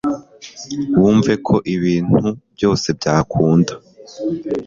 [0.99, 2.21] wumve ko ibintu
[2.55, 3.73] byose byakunda